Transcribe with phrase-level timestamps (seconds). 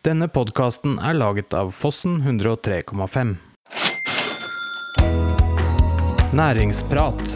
[0.00, 3.34] Denne podkasten er laget av Fossen 103,5.
[6.32, 7.34] Næringsprat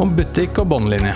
[0.00, 1.12] om butikk og båndlinje.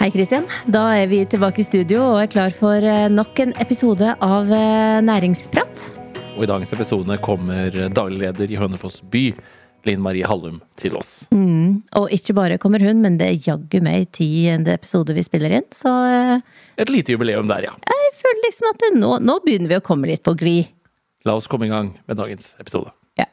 [0.00, 0.48] Hei Kristian.
[0.64, 4.48] Da er vi tilbake i studio og er klar for eh, nok en episode av
[4.48, 5.84] eh, Næringsprat.
[6.38, 9.26] Og i dagens episode kommer daglig leder i Hønefoss by,
[9.86, 11.26] Linn Marie Hallum, til oss.
[11.34, 11.82] Mm.
[12.00, 15.66] Og ikke bare kommer hun, men det er jaggu meg tiende episode vi spiller inn.
[15.74, 16.40] Så eh,
[16.80, 17.74] Et lite jubileum der, ja.
[17.92, 20.72] jeg føler liksom at nå, nå begynner vi å komme litt på glid.
[21.26, 22.92] La oss komme i gang med dagens episode.
[23.18, 23.26] Ja.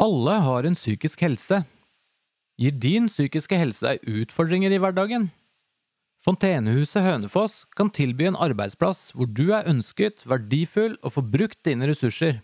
[0.00, 1.62] Alle har en psykisk helse.
[2.60, 5.30] Gir din psykiske helse deg utfordringer i hverdagen?
[6.24, 11.90] Fontenehuset Hønefoss kan tilby en arbeidsplass hvor du er ønsket, verdifull og får brukt dine
[11.90, 12.38] ressurser.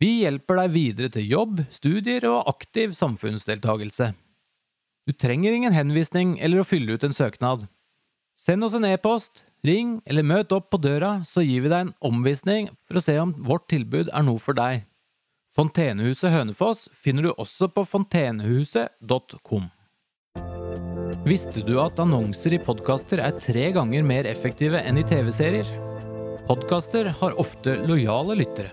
[0.00, 4.14] Vi hjelper deg videre til jobb, studier og aktiv samfunnsdeltagelse.
[5.04, 7.66] Du trenger ingen henvisning eller å fylle ut en søknad.
[8.38, 11.96] Send oss en e-post, ring eller møt opp på døra, så gir vi deg en
[12.08, 14.86] omvisning for å se om vårt tilbud er noe for deg.
[15.52, 19.74] Fontenehuset Hønefoss finner du også på fontenehuset.com.
[21.28, 25.66] Visste du at annonser i podkaster er tre ganger mer effektive enn i TV-serier?
[26.48, 28.70] Podkaster har ofte lojale lyttere.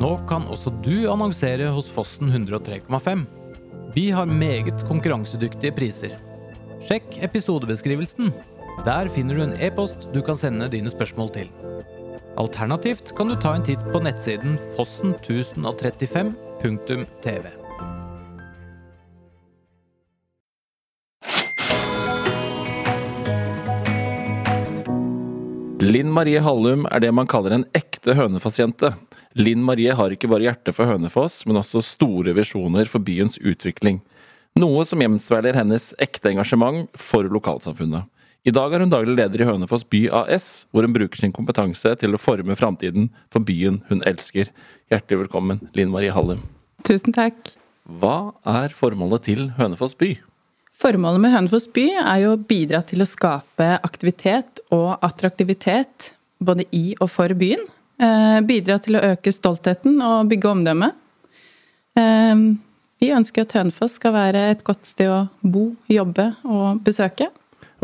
[0.00, 3.22] Nå kan også du annonsere hos Fossen 103,5.
[3.94, 6.16] Vi har meget konkurransedyktige priser.
[6.88, 8.32] Sjekk episodebeskrivelsen.
[8.82, 11.48] Der finner du en e-post du kan sende dine spørsmål til.
[12.40, 17.59] Alternativt kan du ta en titt på nettsiden fossen1035.tv.
[25.80, 28.90] Linn Marie Hallum er det man kaller en ekte Hønefoss-jente.
[29.40, 34.02] Linn Marie har ikke bare hjerte for Hønefoss, men også store visjoner for byens utvikling.
[34.60, 38.04] Noe som gjenspeiler hennes ekte engasjement for lokalsamfunnet.
[38.44, 41.94] I dag er hun daglig leder i Hønefoss by AS, hvor hun bruker sin kompetanse
[42.02, 44.52] til å forme framtiden for byen hun elsker.
[44.92, 46.44] Hjertelig velkommen, Linn Marie Hallum.
[46.84, 47.54] Tusen takk.
[47.88, 50.18] Hva er formålet til Hønefoss by?
[50.80, 56.64] Formålet med Hønefoss by er jo å bidra til å skape aktivitet og attraktivitet både
[56.72, 57.66] i og for byen.
[58.00, 60.88] Eh, bidra til å øke stoltheten og bygge omdømme.
[62.00, 62.46] Eh,
[63.04, 67.28] vi ønsker at Hønefoss skal være et godt sted å bo, jobbe og besøke.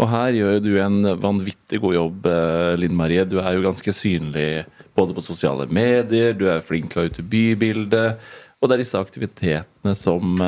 [0.00, 3.28] Og her gjør du en vanvittig god jobb, eh, Linn Marie.
[3.28, 4.64] Du er jo ganske synlig
[4.96, 8.28] både på sosiale medier, du er flink til å ha ute bybildet.
[8.56, 10.40] Og det er disse aktivitetene som,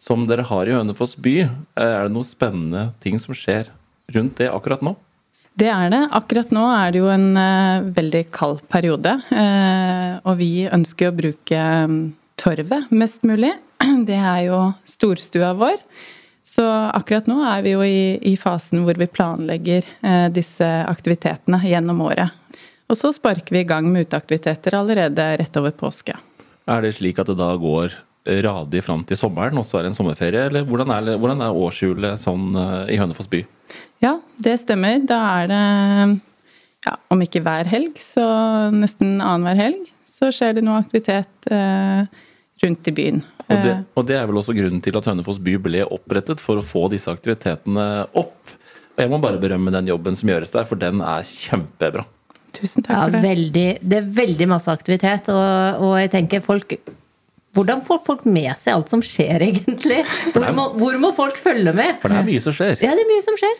[0.00, 1.36] som dere har i Hønefoss by.
[1.76, 3.68] Er det noen spennende ting som skjer
[4.14, 4.94] rundt det akkurat nå?
[5.60, 6.00] Det er det.
[6.16, 9.12] Akkurat nå er det jo en uh, veldig kald periode.
[9.28, 12.00] Uh, og vi ønsker å bruke um,
[12.40, 13.52] torvet mest mulig.
[14.08, 15.76] Det er jo storstua vår.
[16.46, 21.60] Så akkurat nå er vi jo i, i fasen hvor vi planlegger uh, disse aktivitetene
[21.66, 22.32] gjennom året.
[22.90, 26.16] Og så sparker vi i gang med uteaktiviteter allerede rett over påske.
[26.70, 27.92] Er det slik at det da går
[28.24, 30.48] radig fram til sommeren, og så er det en sommerferie?
[30.50, 32.52] Eller hvordan er, hvordan er årshjulet sånn
[32.92, 33.40] i Hønefoss by?
[34.04, 35.00] Ja, det stemmer.
[35.08, 35.62] Da er det,
[36.86, 38.24] ja, om ikke hver helg, så
[38.72, 42.04] nesten annenhver helg, så skjer det noe aktivitet eh,
[42.64, 43.22] rundt i byen.
[43.50, 46.60] Og det, og det, er vel også grunnen til at Hønefoss by ble opprettet, for
[46.60, 48.54] å få disse aktivitetene opp.
[48.94, 52.06] Og jeg må bare berømme den jobben som gjøres der, for den er kjempebra.
[52.54, 53.20] Tusen takk for det.
[53.20, 56.76] Ja, veldig, det er veldig masse aktivitet, og, og jeg tenker folk
[57.56, 60.04] hvordan får folk med seg alt som skjer, egentlig?
[60.34, 61.96] Hvor må, hvor må, folk følge med?
[62.02, 62.76] For det er mye som skjer.
[62.84, 63.56] Ja, det er mye som skjer.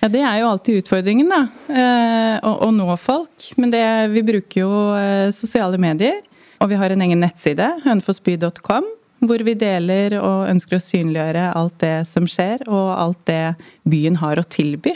[0.00, 1.42] Ja, Det er jo alltid utfordringen, da.
[1.72, 3.50] Eh, å, å, nå folk.
[3.60, 6.22] Men det, vi bruker jo eh, sosiale medier.
[6.60, 8.86] Og vi har en egen nettside, hønefossby.com,
[9.28, 13.42] hvor vi deler og ønsker å synliggjøre alt det som skjer, og alt det
[13.88, 14.94] byen har å tilby.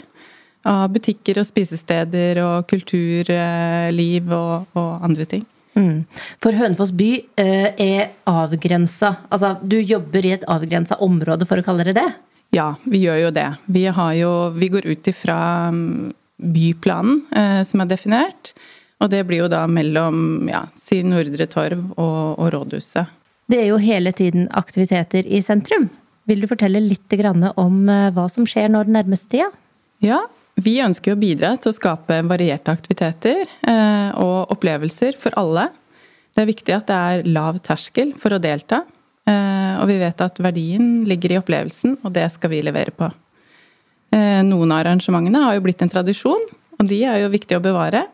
[0.69, 5.45] Av butikker og spisesteder og kulturliv og, og andre ting.
[5.77, 6.05] Mm.
[6.41, 9.13] For Hønefoss by eh, er avgrensa.
[9.29, 12.07] Altså, du jobber i et avgrensa område, for å kalle det det?
[12.55, 13.47] Ja, vi gjør jo det.
[13.69, 13.85] Vi,
[14.17, 15.37] jo, vi går ut ifra
[15.73, 16.09] mm,
[16.55, 18.53] byplanen eh, som er definert.
[18.99, 23.15] Og det blir jo da mellom ja, si Nordre Torv og, og rådhuset.
[23.49, 25.87] Det er jo hele tiden aktiviteter i sentrum.
[26.29, 27.15] Vil du fortelle litt
[27.55, 29.49] om eh, hva som skjer nå den nærmeste tida?
[30.03, 30.19] Ja,
[30.63, 35.69] vi ønsker å bidra til å skape varierte aktiviteter eh, og opplevelser for alle.
[36.35, 38.83] Det er viktig at det er lav terskel for å delta.
[39.29, 43.09] Eh, og vi vet at verdien ligger i opplevelsen, og det skal vi levere på.
[44.15, 46.45] Eh, noen av arrangementene har jo blitt en tradisjon,
[46.79, 48.05] og de er jo viktige å bevare.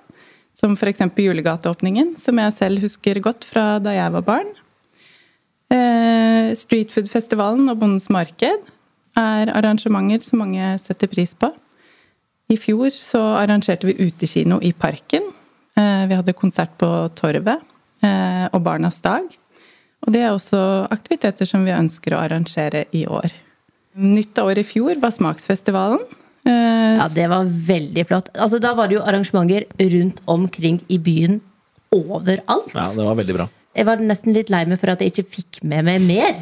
[0.55, 1.01] Som f.eks.
[1.19, 4.53] julegateåpningen, som jeg selv husker godt fra da jeg var barn.
[6.55, 8.63] Streetfoodfestivalen og Bondens marked
[9.19, 11.49] er arrangementer som mange setter pris på.
[12.51, 15.23] I fjor så arrangerte vi utekino i Parken.
[15.75, 17.57] Eh, vi hadde konsert på Torvet
[18.05, 19.25] eh, og Barnas dag.
[20.05, 20.59] Og det er også
[20.93, 23.33] aktiviteter som vi ønsker å arrangere i år.
[23.97, 26.03] Nytt av året i fjor var Smaksfestivalen.
[26.45, 28.29] Eh, Ja, det var veldig flott.
[28.37, 29.65] Altså, da var det jo arrangementer
[29.95, 31.41] rundt omkring i byen
[31.95, 32.75] overalt.
[32.75, 33.47] Ja, det var veldig bra.
[33.75, 36.37] Jeg var nesten litt lei meg for at jeg ikke fikk med meg mer.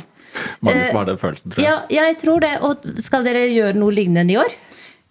[0.65, 1.71] Mange som har den følelsen, tror jeg.
[1.71, 2.51] Ja, jeg tror det.
[2.65, 4.53] Og skal dere gjøre noe lignende i år?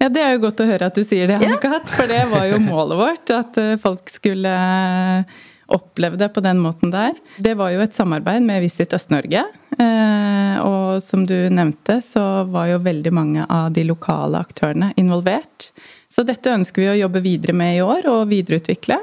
[0.02, 1.86] Ja, Det er jo godt å høre at du sier det, Anne-Kat.
[1.94, 3.30] For det var jo målet vårt.
[3.36, 5.36] At eh, folk skulle eh,
[5.72, 7.14] oppleve det på den måten der.
[7.38, 9.44] Det var jo et samarbeid med Visit Øst-Norge.
[9.78, 15.70] eh, Og som du nevnte, så var jo veldig mange av de lokale aktørene involvert.
[16.12, 18.98] Så dette ønsker vi å jobbe videre med i år og videreutvikle.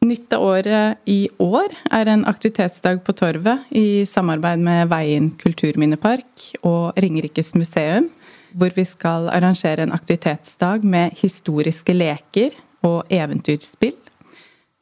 [0.00, 6.46] Nytt av året i år er en aktivitetsdag på Torvet i samarbeid med Veien kulturminnepark
[6.64, 8.08] og Ringerikes museum,
[8.56, 12.56] hvor vi skal arrangere en aktivitetsdag med historiske leker
[12.86, 13.96] og eventyrspill.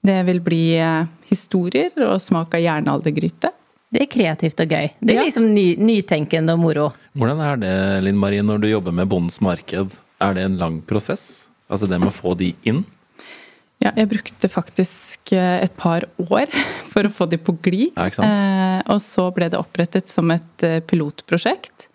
[0.04, 3.50] Det vil bli eh, historier og smak av jernaldergryte.
[3.88, 4.90] Det er kreativt og gøy.
[5.00, 5.24] Det er Ja.
[5.24, 6.90] liksom ny, nytenkende og moro.
[7.16, 7.72] Hvordan er det,
[8.04, 9.96] Linn Marie, når du jobber med Bondens marked?
[10.20, 11.46] Er det en lang prosess?
[11.70, 12.84] Altså det med å få de inn?
[13.82, 16.46] Ja, jeg brukte faktisk eh, et par år
[16.92, 17.92] for å få de på glid.
[17.96, 18.08] Ja.
[18.10, 21.88] Eh, og så ble det opprettet som et eh, pilotprosjekt.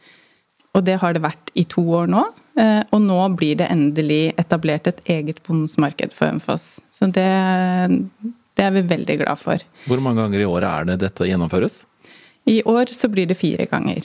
[0.74, 2.24] Og det har det vært i to år nå.
[2.60, 6.68] Eh, og nå blir det endelig etablert et eget bondens marked for Hønefoss.
[6.94, 7.26] Så det,
[8.58, 9.62] det er vi veldig glad for.
[9.90, 11.84] Hvor mange ganger i året er det dette gjennomføres?
[12.50, 14.04] I år så blir det fire ganger.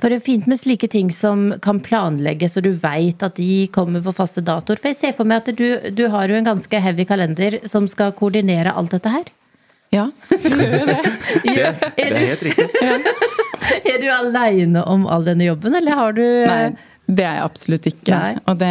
[0.00, 3.66] For det er fint med slike ting som kan planlegges, og du veit at de
[3.74, 4.80] kommer på faste datoer.
[4.80, 7.86] For jeg ser for meg at du, du har jo en ganske heavy kalender som
[7.90, 9.28] skal koordinere alt dette her.
[9.92, 11.02] Ja, gjør det.
[11.44, 11.66] Det,
[11.96, 12.68] det er helt riktig.
[13.92, 16.72] Er du aleine om all denne jobben, eller har du Nei,
[17.12, 18.14] det er jeg absolutt ikke.
[18.14, 18.32] Nei.
[18.48, 18.70] Og det,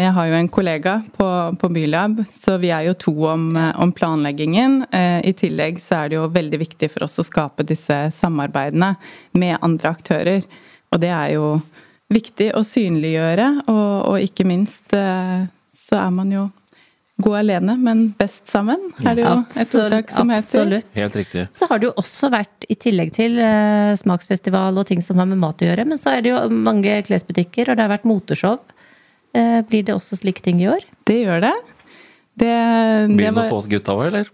[0.00, 1.26] jeg har jo en kollega på,
[1.60, 4.78] på Bylab, så vi er jo to om, om planleggingen.
[4.94, 8.94] Eh, I tillegg så er det jo veldig viktig for oss å skape disse samarbeidene
[9.36, 10.46] med andre aktører.
[10.94, 11.52] Og det er jo
[12.12, 15.44] viktig å synliggjøre, og, og ikke minst eh,
[15.76, 16.48] så er man jo
[17.24, 20.74] god alene, men best sammen, er det jo et Absolutt, ordtak som heter.
[20.98, 21.46] Helt riktig.
[21.54, 25.30] Så har det jo også vært, i tillegg til eh, smaksfestival og ting som har
[25.30, 28.08] med mat å gjøre, men så er det jo mange klesbutikker, og det har vært
[28.08, 28.60] moteshow.
[29.36, 30.84] Eh, blir det også slike ting i år?
[31.08, 31.54] Det gjør det.
[32.42, 32.52] Det,
[33.12, 34.32] Blir det å få var for oss gutta òg, eller?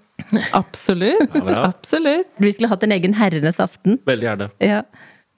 [0.58, 1.34] Absolutt.
[1.38, 2.30] Ja, absolutt.
[2.42, 4.00] Vi skulle hatt en egen herrenes aften.
[4.06, 4.50] Veldig gjerne.
[4.62, 4.82] Ja.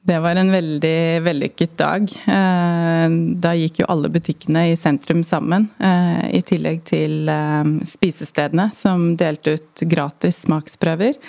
[0.02, 2.06] Det var en veldig vellykket dag.
[2.26, 3.08] Eh,
[3.42, 9.10] Da gikk jo alle butikkene i sentrum sammen, eh, i tillegg til eh, spisestedene som
[9.20, 11.20] delte ut gratis smaksprøver.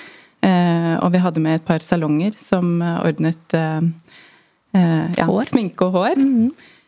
[0.41, 5.43] Og vi hadde med et par salonger som ordnet ja, Hår.
[5.51, 6.21] sminke og hår.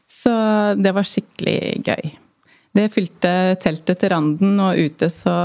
[0.09, 0.33] Så
[0.81, 2.09] det var skikkelig gøy.
[2.73, 5.35] Det fylte teltet til randen, og ute så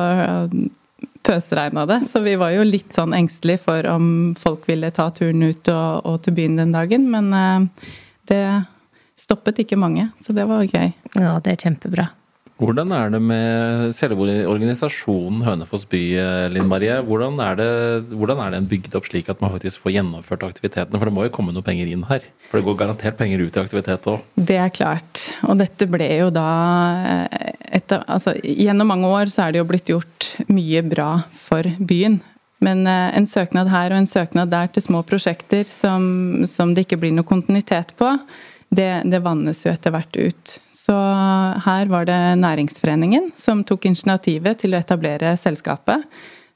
[1.28, 2.00] pøsregna det.
[2.12, 6.08] Så vi var jo litt sånn engstelige for om folk ville ta turen ut og,
[6.08, 7.08] og til byen den dagen.
[7.12, 7.90] Men eh,
[8.32, 8.42] det
[9.18, 10.92] stoppet ikke mange, så det var gøy.
[11.18, 12.08] ja, det er kjempebra.
[12.58, 16.96] Hvordan er det med selve organisasjonen Hønefoss by, eh, Linn Marie?
[17.06, 17.68] Hvordan er, det,
[18.10, 20.98] hvordan er den bygd opp slik at man faktisk får gjennomført aktivitetene?
[20.98, 22.26] For det må jo komme noe penger inn her?
[22.48, 24.24] For det går garantert penger ut i aktivitet òg.
[24.34, 25.28] Det er klart.
[25.46, 26.48] Og dette ble jo da
[27.12, 31.62] eh, etter, altså, Gjennom mange år så er det jo blitt gjort mye bra for
[31.78, 32.18] byen.
[32.64, 36.88] Men eh, en søknad her og en søknad der til små prosjekter som, som det
[36.88, 38.16] ikke blir noe kontinuitet på,
[38.68, 40.56] det, det vannes jo etter hvert ut.
[40.74, 40.94] Så
[41.64, 46.04] her var det Næringsforeningen som tok initiativet til å etablere selskapet.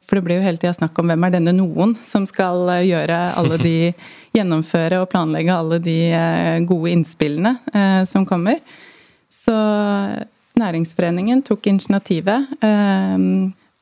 [0.03, 2.89] For det ble jo hele tida snakk om hvem er denne noen som skal eh,
[2.91, 3.77] gjøre alle de
[4.37, 8.61] Gjennomføre og planlegge alle de eh, gode innspillene eh, som kommer.
[9.29, 9.57] Så
[10.57, 13.27] Næringsforeningen tok initiativet eh,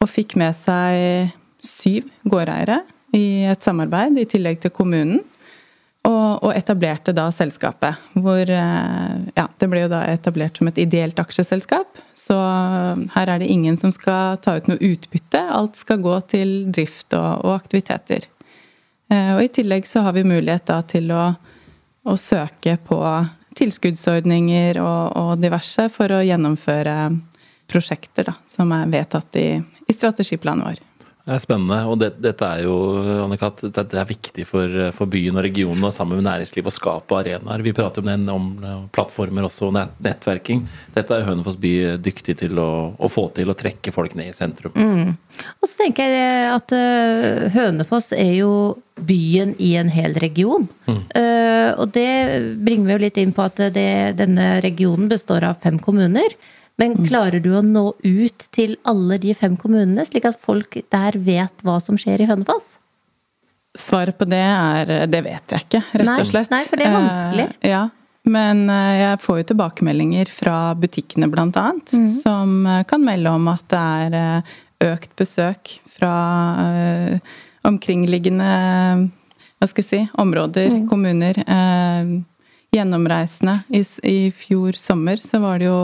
[0.01, 1.31] og fikk med seg
[1.63, 2.81] syv gårdeiere
[3.15, 5.23] i et samarbeid, i tillegg til kommunen.
[6.09, 7.99] Og, og etablerte da selskapet.
[8.17, 12.01] Hvor eh, Ja, det ble jo da etablert som et ideelt aksjeselskap.
[12.17, 12.37] Så
[13.15, 15.43] her er det ingen som skal ta ut noe utbytte.
[15.53, 18.25] Alt skal gå til drift og, og aktiviteter.
[19.13, 21.27] Eh, Og i tillegg så har vi mulighet da til å,
[22.09, 23.01] å søke på
[23.61, 26.97] tilskuddsordninger og, og diverse for å gjennomføre
[27.71, 30.81] prosjekter da, som er vedtatt i, i strategiplanen vår.
[31.31, 32.73] Det er spennende, og det, dette er jo
[33.23, 37.21] Annika, det er viktig for, for, byen og regionen og sammen med næringsliv å skape
[37.21, 37.63] arenaer.
[37.63, 40.65] Vi prater om, den, om plattformer også, og nettverking.
[40.97, 41.73] Dette er Hønefoss by
[42.03, 42.67] dyktig til å,
[42.99, 44.75] å, få til, å trekke folk ned i sentrum.
[44.75, 45.15] Mm.
[45.63, 48.53] Og så tenker jeg at uh, Hønefoss er jo
[48.99, 50.67] byen i en hel region.
[50.91, 51.03] Mm.
[51.15, 52.11] Uh, og det
[52.59, 56.35] bringer vi jo litt inn på at det, denne regionen består av fem kommuner.
[56.81, 61.19] Men klarer du å nå ut til alle de fem kommunene, slik at folk der
[61.21, 62.79] vet hva som skjer i Hønefoss?
[63.77, 66.51] Svaret på det er det vet jeg ikke, rett og slett.
[66.51, 67.47] Nei, for det er vanskelig.
[67.53, 67.83] Uh, ja,
[68.33, 72.09] men uh, jeg får jo tilbakemeldinger fra butikkene annet, mm.
[72.17, 76.15] som uh, kan melde om at det er økt besøk fra
[77.69, 78.47] omkringliggende
[79.61, 80.87] hva skal jeg si, områder, mm.
[80.89, 81.37] kommuner
[82.75, 83.59] gjennomreisende.
[83.69, 85.81] I, I, fjor sommer så var det jo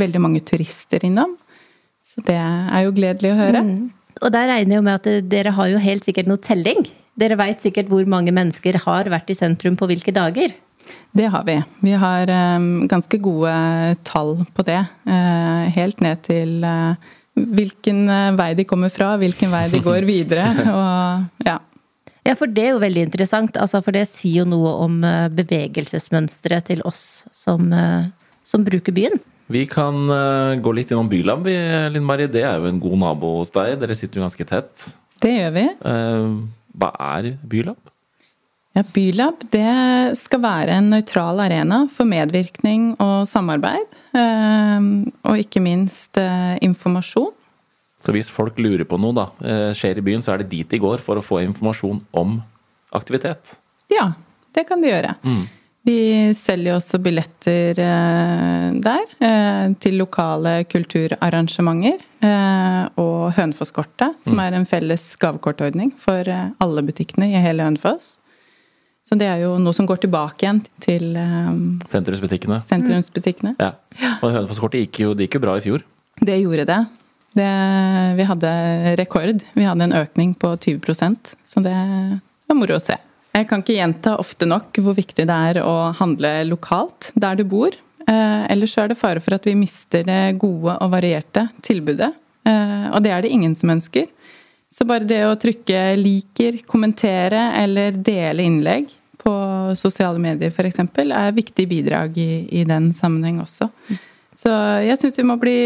[0.00, 1.36] veldig mange turister innom.
[2.04, 3.62] Så det er jo gledelig å høre.
[3.64, 3.78] Mm.
[4.20, 6.84] Og der regner jeg jo med at dere har jo helt sikkert noe telling?
[7.18, 10.54] Dere veit sikkert hvor mange mennesker har vært i sentrum på hvilke dager?
[11.14, 11.56] Det har vi.
[11.86, 13.52] Vi har um, ganske gode
[14.06, 14.80] tall på det.
[15.06, 16.98] Uh, helt ned til uh,
[17.34, 18.04] hvilken
[18.38, 20.50] vei de kommer fra, hvilken vei de går videre.
[20.74, 21.60] Og ja,
[22.24, 23.56] ja, for det er jo veldig interessant.
[23.60, 28.08] Altså, for det sier jo noe om eh, bevegelsesmønsteret til oss som, eh,
[28.48, 29.20] som, bruker byen.
[29.52, 31.44] Vi kan uh, gå litt innom Bylab.
[31.44, 33.74] Linn Marie, det er jo en god nabo hos deg.
[33.82, 34.86] Dere sitter jo ganske tett.
[35.20, 35.64] Det gjør vi.
[36.80, 37.92] Hva er Bylab?
[38.74, 43.84] Ja, Bylab det skal være en nøytral arena for medvirkning og samarbeid.
[44.16, 47.36] Og ikke minst informasjon.
[48.04, 50.68] Så hvis folk lurer på noe da, eh, skjer i byen, så er det dit
[50.68, 52.40] de går for å få informasjon om
[52.92, 53.56] aktivitet.
[53.92, 54.12] Ja,
[54.54, 55.14] det kan de gjøre.
[55.24, 55.44] Mm.
[55.84, 55.98] Vi
[56.36, 62.10] selger også billetter eh, der eh, til lokale kulturarrangementer.
[62.24, 64.42] Og Hønefoss-kortet, som mm.
[64.46, 68.14] er en felles gavekortordning for alle butikkene i hele Hønefoss.
[69.04, 71.10] Så det er jo noe som går tilbake igjen til
[71.90, 72.62] Sentrumsbutikkene.
[72.64, 73.52] Sentrumsbutikkene.
[73.60, 73.74] Ja.
[74.22, 75.84] Og Hønefoss-kortet gikk, gikk jo bra i fjor.
[76.24, 76.80] Det gjorde det.
[77.34, 77.52] Det,
[78.14, 78.50] vi hadde
[79.00, 79.42] rekord.
[79.58, 81.74] Vi hadde en økning på 20% så det
[82.46, 82.96] var moro å se.
[83.34, 87.44] Jeg kan ikke gjenta ofte nok hvor viktig det er å handle lokalt der du
[87.50, 87.74] bor.
[88.06, 92.12] Eh, ellers er det fare for at vi mister det gode og varierte tilbudet.
[92.46, 94.06] Eh, og det er det ingen som ønsker.
[94.70, 98.90] Så bare det å trykke liker, kommentere eller dele innlegg
[99.24, 99.34] på
[99.78, 100.82] sosiale medier f.eks.
[101.04, 103.70] er viktig bidrag i, i den sammenheng også.
[104.38, 104.50] Så
[104.82, 105.58] jeg syns vi må bli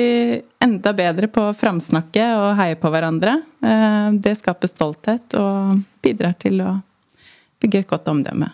[0.62, 3.38] enda bedre på å framsnakke og heie på hverandre.
[3.64, 6.74] Eh, det skaper stolthet og bidrar til å
[7.62, 8.50] bygge et godt omdømme.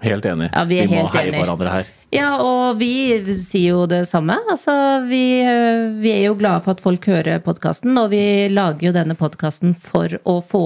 [0.00, 0.48] Helt enig.
[0.52, 1.90] Ja, vi, vi må heie på hverandre her.
[2.10, 4.38] Ja, og vi sier jo det samme.
[4.50, 4.72] Altså,
[5.06, 5.42] vi,
[6.02, 9.76] vi er jo glade for at folk hører podkasten, og vi lager jo denne podkasten
[9.78, 10.64] for å få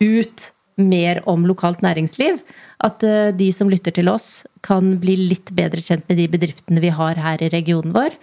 [0.00, 0.46] ut
[0.80, 2.40] mer om lokalt næringsliv.
[2.84, 6.82] At eh, de som lytter til oss, kan bli litt bedre kjent med de bedriftene
[6.82, 8.16] vi har her i regionen vår.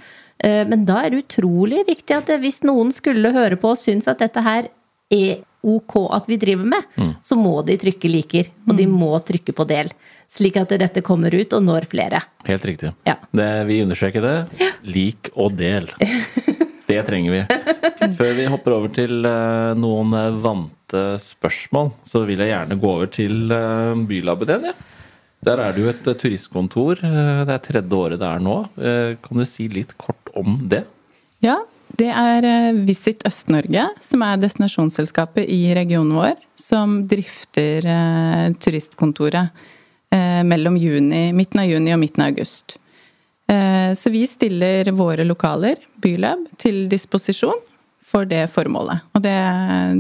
[0.44, 3.80] Eh, men da er det utrolig viktig at eh, hvis noen skulle høre på og
[3.80, 4.72] synes at dette her
[5.12, 7.12] er ok at vi driver med, mm.
[7.22, 8.50] så må de trykke liker.
[8.68, 8.98] Og de mm.
[9.04, 9.92] må trykke på del.
[10.32, 12.22] Slik at dette kommer ut og når flere.
[12.48, 12.94] Helt riktig.
[13.06, 13.18] Ja.
[13.36, 14.36] Det, vi understreker det.
[14.62, 14.72] Ja.
[14.88, 15.92] Lik og del.
[16.92, 17.42] Det trenger vi.
[18.18, 19.22] Før vi hopper over til
[19.80, 23.52] noen vante spørsmål, så vil jeg gjerne gå over til
[24.08, 24.72] Bylaben igjen.
[24.72, 24.74] Ja.
[25.42, 27.00] Der er det jo et uh, turistkontor.
[27.02, 28.58] Uh, det er tredje året det er nå.
[29.24, 30.84] Kan du si litt kort om det?
[31.42, 31.58] Ja,
[31.98, 32.46] det er
[32.86, 37.88] Visit Øst-Norge, som er destinasjonsselskapet i regionen vår, som drifter
[38.62, 39.50] turistkontoret
[40.46, 42.78] mellom juni, midten av juni og midten av august.
[43.98, 47.60] Så vi stiller våre lokaler, Bylab, til disposisjon
[48.12, 49.08] for det formålet.
[49.16, 49.38] Og det,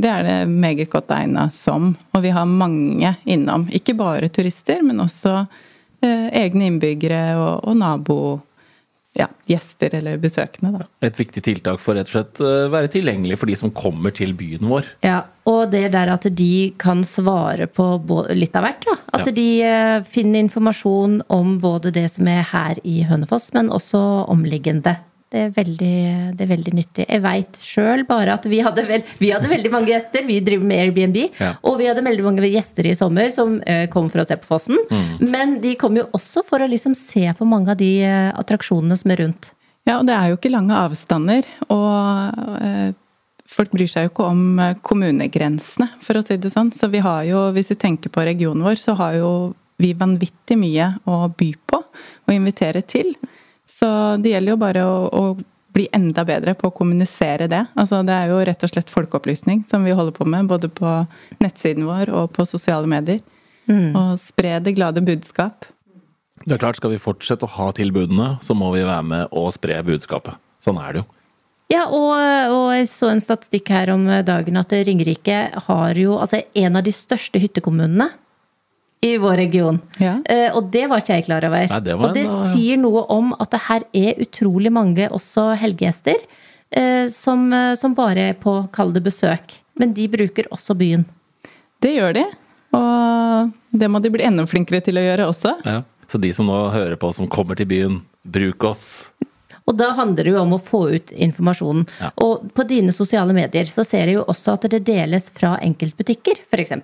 [0.03, 1.94] det er det meget godt egna som.
[2.12, 3.68] Og vi har mange innom.
[3.72, 5.38] Ikke bare turister, men også
[6.03, 8.22] eh, egne innbyggere og, og nabo
[9.13, 10.72] ja, gjester eller besøkende.
[10.80, 10.86] Da.
[11.08, 14.32] Et viktig tiltak for rett og slett uh, være tilgjengelig for de som kommer til
[14.39, 14.88] byen vår.
[15.03, 17.89] Ja, Og det der at de kan svare på
[18.32, 18.88] litt av hvert.
[18.88, 18.98] Da.
[19.20, 19.36] At ja.
[19.36, 24.00] de uh, finner informasjon om både det som er her i Hønefoss, men også
[24.32, 24.96] omliggende.
[25.31, 25.97] Det er veldig,
[26.35, 27.03] det er veldig nyttig.
[27.07, 30.25] Jeg veit sjøl bare at vi hadde, vel, vi hadde, veldig mange gjester.
[30.27, 31.19] Vi driver med Airbnb.
[31.39, 31.53] Ja.
[31.63, 34.50] Og vi hadde veldig mange gjester i sommer som eh, kom for å se på
[34.50, 34.81] Fossen.
[34.91, 35.23] Mm.
[35.31, 39.00] Men de kom jo også for å liksom se på mange av de eh, attraksjonene
[39.00, 39.53] som er rundt.
[39.88, 41.47] Ja, og det er jo ikke lange avstander.
[41.71, 42.91] Og eh,
[43.55, 44.45] folk bryr seg jo ikke om
[44.83, 46.75] kommunegrensene, for å si det sånn.
[46.75, 49.31] Så vi har jo, hvis vi tenker på regionen vår, så har jo
[49.81, 53.15] vi vanvittig mye å by på og invitere til.
[53.81, 53.89] Så
[54.21, 57.63] det gjelder jo bare å, å bli enda bedre på å kommunisere det.
[57.79, 60.89] Altså, det er jo rett og slett folkeopplysning som vi holder på med, både på
[61.41, 63.23] nettsiden vår og på sosiale medier.
[63.71, 65.65] Og spre det glade budskap.
[66.43, 69.51] Det er klart, Skal vi fortsette å ha tilbudene, så må vi være med og
[69.55, 70.35] spre budskapet.
[70.61, 71.07] Sånn er det jo.
[71.71, 72.11] Ja, og,
[72.51, 75.38] og jeg så en statistikk her om dagen at Ringerike
[75.69, 78.09] har jo altså en av de største hyttekommunene
[79.01, 79.79] i vår region.
[79.98, 80.20] Ja.
[80.29, 81.65] Uh, og det var ikke jeg klar over.
[81.72, 85.08] Nei, det og det en, uh, sier noe om at det her er utrolig mange
[85.10, 89.58] også helgegjester uh, som, uh, som bare er på kall det besøk.
[89.81, 91.08] Men de bruker også byen.
[91.81, 92.27] Det gjør de.
[92.77, 95.55] Og det må de bli enda flinkere til å gjøre også.
[95.65, 95.81] Ja.
[96.12, 98.84] Så de som nå hører på, som kommer til byen, bruk oss.
[99.72, 101.86] Og da handler det jo om å få ut informasjonen.
[102.01, 102.12] Ja.
[102.25, 106.44] Og på dine sosiale medier så ser jeg jo også at det deles fra enkeltbutikker,
[106.51, 106.75] f.eks.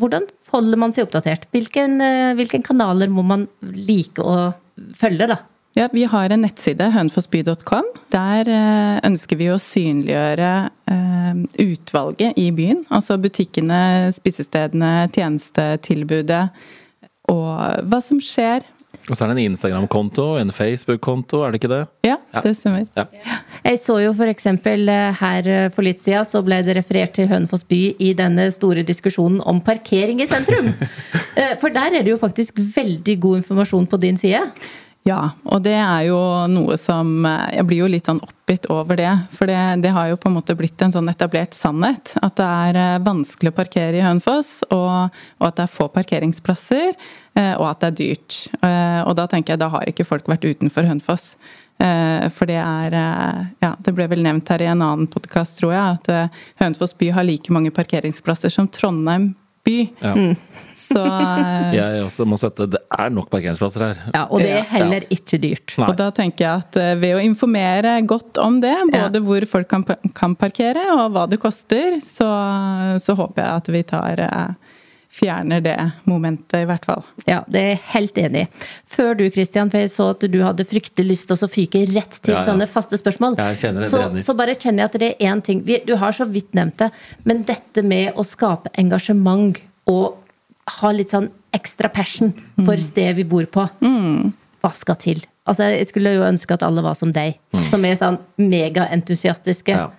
[0.00, 1.48] Hvordan holder man seg oppdatert?
[1.54, 4.52] Hvilken, eh, hvilken kanaler må man like å
[4.98, 5.40] følge, da?
[5.74, 7.88] Ja, Vi har en nettside, hønefossby.com.
[8.14, 10.50] Der eh, ønsker vi å synliggjøre
[10.92, 12.84] eh, utvalget i byen.
[12.94, 16.44] Altså butikkene, spisestedene, tjenestetilbudet.
[17.32, 18.62] Og hva som skjer.
[19.04, 21.80] Og så er det en Instagram-konto, en Facebook-konto, er det ikke det?
[22.08, 22.86] Ja, det stemmer.
[22.96, 23.04] Ja.
[23.66, 24.46] Jeg så jo f.eks.
[25.20, 28.84] her eh, for litt siden så ble det referert til Hønefoss by i denne store
[28.86, 30.72] diskusjonen om parkering i sentrum.
[31.34, 34.38] Eh, For der er det jo faktisk veldig god informasjon på din side.
[35.04, 36.16] Ja, og det er jo
[36.48, 39.10] noe som eh, Jeg blir jo litt sånn oppgitt over det.
[39.36, 42.14] For det, det har jo på en måte blitt en sånn etablert sannhet.
[42.24, 45.90] At det er eh, vanskelig å parkere i Hønefoss, og, og at det er få
[45.92, 46.96] parkeringsplasser.
[47.36, 48.38] eh, Og at det er dyrt.
[49.04, 51.34] Og da tenker jeg da har ikke folk vært utenfor Hønefoss.
[51.76, 55.98] For det er Ja, det ble vel nevnt her i en annen podkast, tror jeg,
[55.98, 59.32] at Hønefoss by har like mange parkeringsplasser som Trondheim
[59.64, 59.76] by.
[60.00, 60.14] Ja.
[60.76, 62.66] Så eh, Jeg også må støtte.
[62.74, 64.02] Det er nok parkeringsplasser her.
[64.14, 65.76] Ja, Og det er heller ikke dyrt.
[65.80, 65.88] Nei.
[65.90, 69.70] Og da tenker jeg at eh, ved å informere godt om det, både hvor folk
[69.70, 72.28] kan, kan parkere og hva det koster, så,
[73.02, 74.63] så håper jeg at vi tar eh,
[75.14, 75.76] fjerner det
[76.10, 77.04] momentet, i hvert fall.
[77.28, 78.48] Ja, det er jeg helt enig i.
[78.96, 82.16] Før du, Christian, for jeg så at du hadde fryktelig lyst til å fyke rett
[82.18, 82.46] til Ja, ja.
[82.48, 83.36] sånne faste spørsmål.
[83.38, 86.26] Det så, så bare kjenner jeg at det er én ting vi, Du har så
[86.26, 86.90] vidt nevnt det,
[87.24, 90.16] men dette med å skape engasjement og
[90.80, 92.32] ha litt sånn ekstra passion
[92.64, 92.82] for Mm.
[92.82, 93.68] stedet vi bor på,
[94.64, 95.20] hva skal til?
[95.46, 97.36] Altså, Jeg skulle jo ønske at alle var som deg,
[97.70, 99.74] som er sånn megaentusiastiske.
[99.74, 99.78] Mm.
[99.78, 99.90] Ja.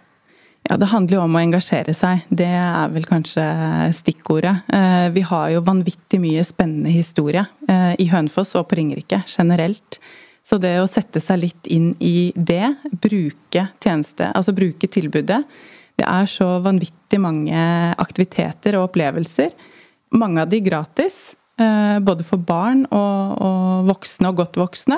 [0.65, 2.23] Ja, det handler jo om å engasjere seg.
[2.33, 3.43] Det er vel kanskje
[3.93, 4.63] stikkordet.
[4.73, 9.99] Eh, Vi har jo vanvittig mye spennende historie eh, i Hønefoss og på Ringerike generelt.
[10.45, 15.39] Så det å sette seg litt inn i det, bruke tjeneste, altså bruke tilbudet
[15.97, 17.55] Det er så vanvittig mange
[18.01, 19.53] aktiviteter og opplevelser.
[20.17, 21.35] Mange av de gratis.
[21.61, 24.97] eh, Både for barn og, og voksne og godt voksne.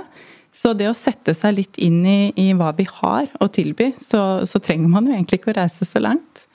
[0.54, 4.46] Så det å sette seg litt inn i, i hva vi har å tilby, så,
[4.48, 6.48] så trenger man jo egentlig ikke å reise så langt.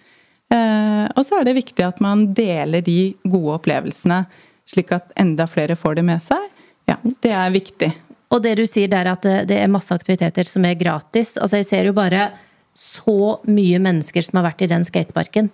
[0.52, 4.24] Eh, og så er det viktig at man deler de gode opplevelsene,
[4.68, 6.48] slik at enda flere får det med seg.
[6.90, 7.92] Ja, det er viktig.
[8.32, 11.36] Og det du sier der at det, er masse aktiviteter som er gratis.
[11.36, 12.30] Altså Jeg ser jo bare
[12.76, 15.50] så mye mennesker som har vært i den skateparken.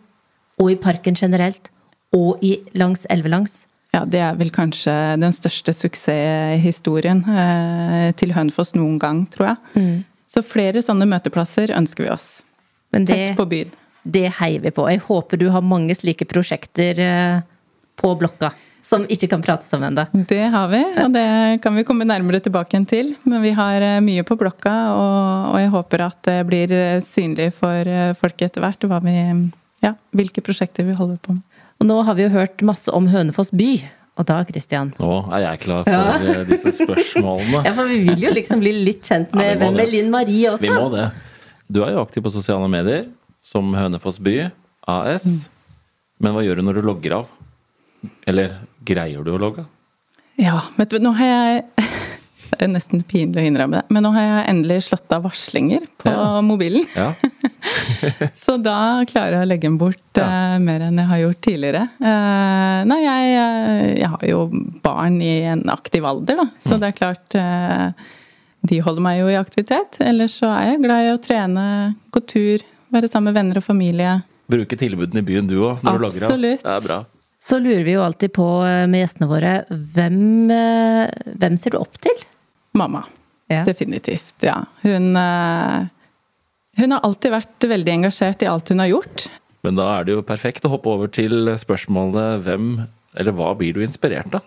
[0.62, 1.72] Og i parken generelt.
[2.14, 3.66] Og i, langs elvelangs.
[3.94, 10.04] Ja, det er vel kanskje den største suksesshistorien eh, til Hønefoss noen gang, tror jeg.
[10.28, 12.28] Så flere sånne møteplasser ønsker vi oss.
[12.92, 13.70] Men det, Tett på byen.
[14.04, 14.84] det heier vi på.
[14.92, 17.38] Jeg håper du har mange slike prosjekter eh,
[18.00, 18.52] på blokka.
[18.88, 20.04] Som ikke kan prates om ennå.
[20.30, 21.24] Det har vi, og det
[21.64, 23.10] kan vi komme nærmere tilbake til.
[23.28, 27.00] Men vi har eh, mye på blokka, og, og jeg håper at det blir eh,
[27.04, 29.16] synlig for eh, folk etter hvert hva vi,
[29.84, 31.44] ja, hvilke prosjekter vi holder på med.
[31.78, 33.70] Og nå har vi jo hørt masse om Hønefoss by.
[34.18, 36.40] Og da, Christian Nå er jeg klar for ja.
[36.48, 37.60] disse spørsmålene.
[37.68, 40.50] Ja, for vi vil jo liksom bli litt kjent med ja, hvem er Linn Marie
[40.50, 40.64] også.
[40.66, 41.04] Vi må det.
[41.70, 43.06] Du er jo aktiv på sosiale medier,
[43.46, 44.48] som Hønefoss by
[44.90, 45.28] AS.
[46.18, 47.30] Men hva gjør du når du logger av?
[48.26, 49.70] Eller greier du å logge av?
[50.38, 51.62] Ja, vet du, nå har jeg
[52.48, 55.82] Det er nesten pinlig å innrømme det, men nå har jeg endelig slått av varslinger
[56.00, 56.40] på Ja.
[56.42, 56.86] mobilen.
[56.96, 57.12] Ja.
[58.44, 60.26] Så da klarer jeg å legge den bort Ja.
[60.26, 61.82] uh, mer enn jeg har gjort tidligere.
[62.02, 64.40] Uh, nei, jeg, eh, jeg har jo
[64.82, 66.46] barn i en aktiv alder, da.
[66.58, 66.80] Så Mm.
[66.82, 67.92] det er klart uh,
[68.68, 70.00] De holder meg jo i aktivitet.
[70.02, 71.66] Ellers så er jeg glad i å trene,
[72.10, 74.16] gå tur, være sammen med venner og familie.
[74.50, 76.32] Bruke tilbudene i byen du òg, når du logger av.
[76.32, 76.64] Absolutt.
[76.64, 76.98] Det er bra.
[77.38, 78.48] Så lurer vi jo alltid på
[78.90, 80.18] med gjestene våre hvem,
[81.38, 82.18] hvem ser du opp til?
[82.74, 83.04] Mamma.
[83.48, 83.62] Ja.
[83.64, 84.56] Definitivt, ja.
[84.82, 85.12] Hun,
[86.78, 89.26] hun har alltid vært veldig engasjert i alt hun har gjort.
[89.66, 92.70] Men da er det jo perfekt å hoppe over til spørsmålet hvem
[93.18, 94.46] eller hva blir du inspirert av?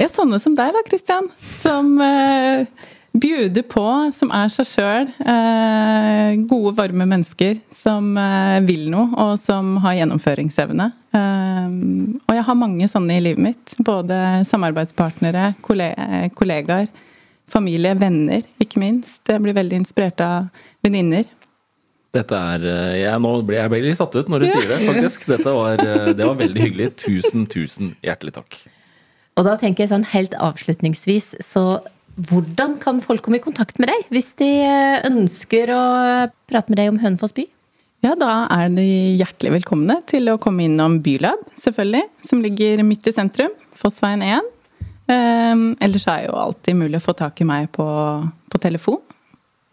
[0.00, 1.28] Ja, sånne som deg da, Christian.
[1.60, 2.64] Som eh,
[3.12, 3.84] bjuder på,
[4.16, 5.10] som er seg sjøl.
[5.20, 10.88] Eh, gode, varme mennesker som eh, vil noe, og som har gjennomføringsevne.
[11.12, 11.76] Eh,
[12.24, 13.76] og jeg har mange sånne i livet mitt.
[13.84, 16.88] Både samarbeidspartnere, kollegaer,
[17.50, 19.20] familie, venner, ikke minst.
[19.28, 20.48] Jeg blir veldig inspirert av
[20.84, 21.28] venninner.
[22.10, 22.64] Dette er
[22.98, 25.28] jeg, Nå ble jeg veldig satt ut når du sier det, faktisk.
[25.30, 25.78] Dette var,
[26.10, 26.90] det var veldig hyggelig.
[26.98, 28.58] Tusen, tusen hjertelig takk.
[29.38, 31.80] Og da tenker jeg sånn helt avslutningsvis, så
[32.18, 35.82] hvordan kan folk komme i kontakt med deg hvis de eh, ønsker å
[36.50, 37.46] prate med deg om Hønefoss by?
[38.04, 38.84] Ja, da er de
[39.20, 42.06] hjertelig velkomne til å komme innom Bylab, selvfølgelig.
[42.24, 43.52] Som ligger midt i sentrum.
[43.76, 44.48] Fossveien 1.
[45.10, 47.84] Um, ellers er jo alltid mulig å få tak i meg på,
[48.48, 49.00] på telefon.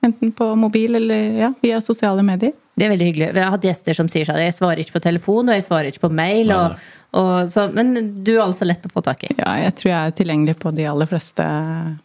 [0.05, 2.53] Enten på mobil eller ja, via sosiale medier.
[2.77, 3.31] Det er veldig hyggelig.
[3.33, 5.89] Vi har hatt gjester som sier sånn jeg svarer ikke på telefon og jeg svarer
[5.89, 6.51] ikke på mail.
[6.53, 6.83] Og,
[7.17, 9.31] og så, men du er altså lett å få tak i?
[9.39, 11.47] Ja, jeg tror jeg er tilgjengelig på de aller fleste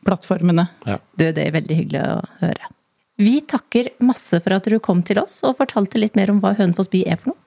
[0.06, 0.64] plattformene.
[0.88, 0.96] Ja.
[1.12, 2.72] Du, det er veldig hyggelig å høre.
[3.20, 6.54] Vi takker masse for at du kom til oss og fortalte litt mer om hva
[6.56, 7.40] Hønefoss by er for noe.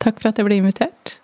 [0.00, 1.18] Takk for at jeg ble invitert.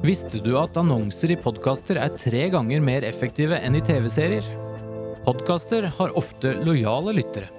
[0.00, 4.40] Visste du at annonser i podkaster er tre ganger mer effektive enn i TV-serier?
[5.26, 7.50] Podkaster har ofte lojale lyttere.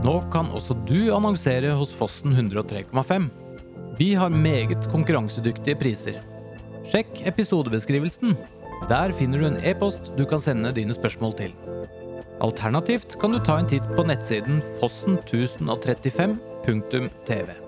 [0.00, 3.28] Nå kan også du annonsere hos Fossen 103,5.
[4.00, 6.24] Vi har meget konkurransedyktige priser.
[6.88, 8.32] Sjekk episodebeskrivelsen.
[8.88, 11.52] Der finner du en e-post du kan sende dine spørsmål til.
[12.40, 17.67] Alternativt kan du ta en titt på nettsiden fossen1035.tv.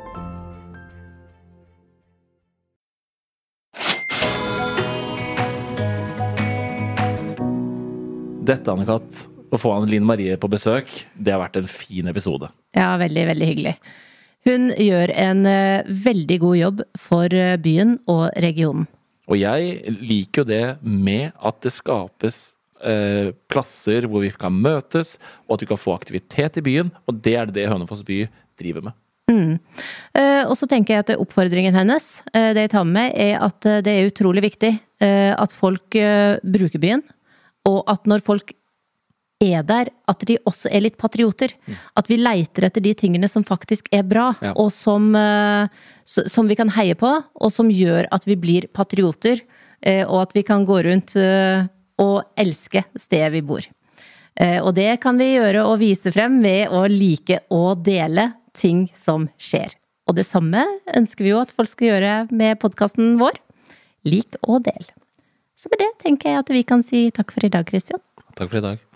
[8.41, 12.49] Dette, Anne-Kat., å få Anne-Line Marie på besøk, det har vært en fin episode.
[12.73, 13.75] Ja, veldig, veldig hyggelig.
[14.49, 18.87] Hun gjør en uh, veldig god jobb for uh, byen og regionen.
[19.29, 22.41] Og jeg liker jo det med at det skapes
[22.81, 26.95] uh, plasser hvor vi kan møtes, og at vi kan få aktivitet i byen.
[27.05, 28.25] Og det er det Hønefoss by
[28.61, 28.97] driver med.
[29.31, 29.61] Mm.
[30.51, 34.09] og så tenker jeg at oppfordringen hennes, det jeg tar med, er at det er
[34.09, 34.73] utrolig viktig
[35.07, 37.05] at folk bruker byen
[37.69, 38.55] og at når folk
[39.41, 41.55] er der, at de også er litt patrioter.
[41.65, 41.79] Mm.
[41.97, 44.53] At vi leiter etter de tingene som faktisk er bra, ja.
[44.53, 45.71] og som, eh,
[46.05, 49.41] som, vi kan heie på, og som gjør at vi blir patrioter.
[49.81, 51.65] Eh, og at vi kan gå rundt eh,
[52.01, 53.65] og elske stedet vi bor.
[54.41, 59.27] Og det kan vi gjøre og vise frem ved å like å dele ting som
[59.37, 59.75] skjer.
[60.09, 60.63] Og det samme
[60.97, 63.37] ønsker vi jo at folk skal gjøre med podkasten vår.
[64.09, 64.89] Lik og del.
[65.61, 68.01] Så med det tenker jeg at vi kan si takk for i dag, Kristian.
[68.33, 68.90] Takk for i dag.